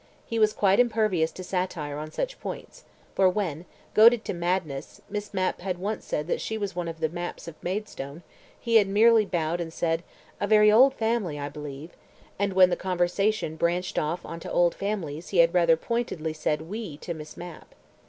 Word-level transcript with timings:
He 0.31 0.39
was 0.39 0.51
quite 0.51 0.79
impervious 0.79 1.31
to 1.33 1.43
satire 1.43 1.99
on 1.99 2.11
such 2.11 2.39
points, 2.39 2.85
for 3.13 3.29
when, 3.29 3.65
goaded 3.93 4.25
to 4.25 4.33
madness, 4.33 4.99
Miss 5.11 5.31
Mapp 5.31 5.61
had 5.61 5.77
once 5.77 6.05
said 6.05 6.25
that 6.25 6.41
she 6.41 6.57
was 6.57 6.75
one 6.75 6.87
of 6.87 6.99
the 7.01 7.07
Mapps 7.07 7.47
of 7.47 7.53
Maidstone, 7.61 8.23
he 8.59 8.77
had 8.77 8.87
merely 8.87 9.27
bowed 9.27 9.61
and 9.61 9.71
said: 9.71 10.01
"A 10.39 10.47
very 10.47 10.71
old 10.71 10.95
family, 10.95 11.37
I 11.37 11.49
believe," 11.49 11.91
and 12.39 12.53
when 12.53 12.71
the 12.71 12.75
conversation 12.75 13.57
branched 13.57 13.99
off 13.99 14.25
on 14.25 14.39
to 14.39 14.51
old 14.51 14.73
families 14.73 15.29
he 15.29 15.37
had 15.37 15.53
rather 15.53 15.77
pointedly 15.77 16.33
said 16.33 16.63
"we" 16.63 16.97
to 16.97 17.13
Miss 17.13 17.37
Mapp. 17.37 17.75